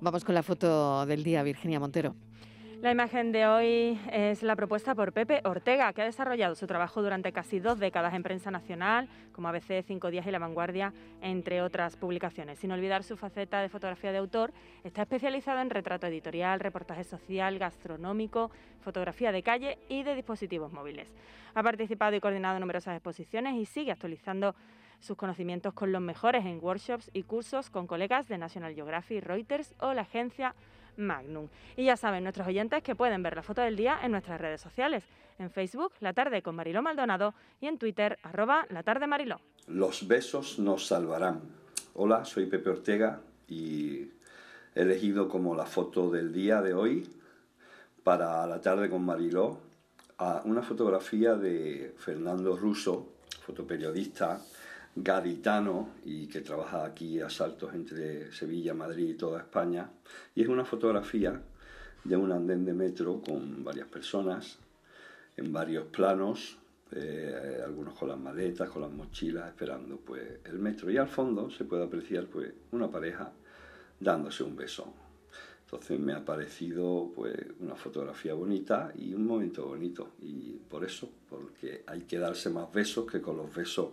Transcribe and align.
Vamos 0.00 0.24
con 0.24 0.34
la 0.34 0.42
foto 0.42 1.06
del 1.06 1.22
día, 1.22 1.44
Virginia 1.44 1.78
Montero. 1.78 2.16
La 2.80 2.90
imagen 2.90 3.30
de 3.30 3.46
hoy 3.46 4.00
es 4.10 4.42
la 4.42 4.56
propuesta 4.56 4.96
por 4.96 5.12
Pepe 5.12 5.40
Ortega, 5.44 5.92
que 5.92 6.02
ha 6.02 6.04
desarrollado 6.04 6.56
su 6.56 6.66
trabajo 6.66 7.00
durante 7.00 7.30
casi 7.30 7.60
dos 7.60 7.78
décadas 7.78 8.12
en 8.12 8.24
prensa 8.24 8.50
nacional, 8.50 9.08
como 9.30 9.46
ABC, 9.46 9.84
Cinco 9.86 10.10
Días 10.10 10.26
y 10.26 10.32
La 10.32 10.40
Vanguardia, 10.40 10.92
entre 11.20 11.62
otras 11.62 11.96
publicaciones. 11.96 12.58
Sin 12.58 12.72
olvidar 12.72 13.04
su 13.04 13.16
faceta 13.16 13.60
de 13.62 13.68
fotografía 13.68 14.10
de 14.10 14.18
autor, 14.18 14.52
está 14.82 15.02
especializado 15.02 15.60
en 15.60 15.70
retrato 15.70 16.08
editorial, 16.08 16.58
reportaje 16.58 17.04
social, 17.04 17.60
gastronómico, 17.60 18.50
fotografía 18.80 19.30
de 19.30 19.44
calle 19.44 19.78
y 19.88 20.02
de 20.02 20.16
dispositivos 20.16 20.72
móviles. 20.72 21.14
Ha 21.54 21.62
participado 21.62 22.16
y 22.16 22.20
coordinado 22.20 22.58
numerosas 22.58 22.96
exposiciones 22.96 23.54
y 23.54 23.66
sigue 23.66 23.92
actualizando 23.92 24.56
sus 25.02 25.16
conocimientos 25.16 25.74
con 25.74 25.92
los 25.92 26.00
mejores 26.00 26.46
en 26.46 26.58
workshops 26.62 27.10
y 27.12 27.24
cursos 27.24 27.68
con 27.68 27.86
colegas 27.86 28.28
de 28.28 28.38
National 28.38 28.74
Geographic, 28.74 29.24
Reuters 29.24 29.74
o 29.80 29.92
la 29.92 30.02
agencia 30.02 30.54
Magnum. 30.96 31.48
Y 31.76 31.84
ya 31.84 31.96
saben 31.96 32.22
nuestros 32.22 32.46
oyentes 32.46 32.82
que 32.82 32.94
pueden 32.94 33.22
ver 33.22 33.36
la 33.36 33.42
foto 33.42 33.60
del 33.60 33.76
día 33.76 33.98
en 34.02 34.12
nuestras 34.12 34.40
redes 34.40 34.60
sociales, 34.60 35.04
en 35.38 35.50
Facebook, 35.50 35.92
La 36.00 36.12
Tarde 36.12 36.42
con 36.42 36.54
Mariló 36.54 36.82
Maldonado 36.82 37.34
y 37.60 37.66
en 37.66 37.78
Twitter, 37.78 38.18
arroba 38.22 38.66
La 38.70 38.82
Tarde 38.82 39.06
Mariló. 39.06 39.40
Los 39.66 40.06
besos 40.06 40.58
nos 40.58 40.86
salvarán. 40.86 41.40
Hola, 41.94 42.24
soy 42.24 42.46
Pepe 42.46 42.70
Ortega 42.70 43.20
y 43.48 44.10
he 44.74 44.82
elegido 44.82 45.28
como 45.28 45.54
la 45.54 45.66
foto 45.66 46.10
del 46.10 46.32
día 46.32 46.62
de 46.62 46.74
hoy 46.74 47.08
para 48.04 48.46
La 48.46 48.60
Tarde 48.60 48.88
con 48.88 49.04
Mariló 49.04 49.72
una 50.44 50.62
fotografía 50.62 51.34
de 51.34 51.94
Fernando 51.98 52.56
Russo, 52.56 53.14
fotoperiodista 53.44 54.40
gaditano 54.94 55.90
y 56.04 56.26
que 56.26 56.40
trabaja 56.40 56.84
aquí 56.84 57.20
a 57.20 57.30
saltos 57.30 57.74
entre 57.74 58.32
Sevilla, 58.32 58.74
Madrid 58.74 59.10
y 59.10 59.14
toda 59.14 59.40
España. 59.40 59.90
Y 60.34 60.42
es 60.42 60.48
una 60.48 60.64
fotografía 60.64 61.40
de 62.04 62.16
un 62.16 62.32
andén 62.32 62.64
de 62.64 62.74
metro 62.74 63.20
con 63.20 63.64
varias 63.64 63.88
personas 63.88 64.58
en 65.36 65.52
varios 65.52 65.86
planos, 65.86 66.58
eh, 66.92 67.62
algunos 67.64 67.94
con 67.94 68.08
las 68.08 68.18
maletas, 68.18 68.68
con 68.68 68.82
las 68.82 68.90
mochilas, 68.90 69.48
esperando 69.48 69.96
pues 69.96 70.40
el 70.44 70.58
metro. 70.58 70.90
Y 70.90 70.98
al 70.98 71.08
fondo 71.08 71.50
se 71.50 71.64
puede 71.64 71.84
apreciar 71.84 72.26
pues 72.26 72.52
una 72.72 72.90
pareja 72.90 73.32
dándose 73.98 74.42
un 74.42 74.56
beso. 74.56 74.92
Entonces 75.72 75.98
me 75.98 76.12
ha 76.12 76.22
parecido 76.22 77.10
pues 77.14 77.34
una 77.58 77.74
fotografía 77.74 78.34
bonita 78.34 78.92
y 78.94 79.14
un 79.14 79.26
momento 79.26 79.64
bonito. 79.64 80.10
Y 80.20 80.58
por 80.68 80.84
eso, 80.84 81.08
porque 81.30 81.82
hay 81.86 82.02
que 82.02 82.18
darse 82.18 82.50
más 82.50 82.70
besos, 82.70 83.10
que 83.10 83.22
con 83.22 83.38
los 83.38 83.54
besos 83.54 83.92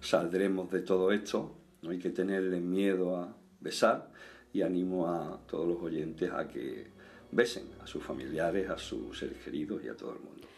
saldremos 0.00 0.68
de 0.72 0.80
todo 0.80 1.12
esto. 1.12 1.54
No 1.82 1.90
hay 1.90 2.00
que 2.00 2.10
tenerle 2.10 2.60
miedo 2.60 3.16
a 3.16 3.32
besar 3.60 4.10
y 4.52 4.62
animo 4.62 5.06
a 5.06 5.38
todos 5.46 5.68
los 5.68 5.80
oyentes 5.80 6.32
a 6.32 6.48
que 6.48 6.88
besen 7.30 7.68
a 7.80 7.86
sus 7.86 8.02
familiares, 8.02 8.68
a 8.68 8.76
sus 8.76 9.16
seres 9.16 9.38
queridos 9.38 9.84
y 9.84 9.88
a 9.88 9.96
todo 9.96 10.14
el 10.14 10.18
mundo. 10.18 10.48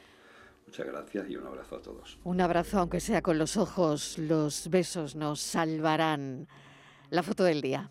Muchas 0.67 0.87
gracias 0.87 1.29
y 1.29 1.37
un 1.37 1.47
abrazo 1.49 1.77
a 1.77 1.83
todos. 1.83 2.19
Un 2.25 2.41
abrazo, 2.41 2.79
aunque 2.79 3.01
sea 3.01 3.21
con 3.21 3.37
los 3.37 3.59
ojos, 3.59 4.17
los 4.17 4.71
besos 4.71 5.17
nos 5.17 5.39
salvarán. 5.39 6.49
La 7.11 7.23
foto 7.23 7.45
del 7.45 7.61
día. 7.61 7.91